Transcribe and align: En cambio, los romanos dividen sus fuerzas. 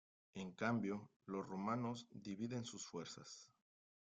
En 0.33 0.51
cambio, 0.53 1.11
los 1.27 1.45
romanos 1.47 2.07
dividen 2.09 2.65
sus 2.65 2.87
fuerzas. 2.87 3.51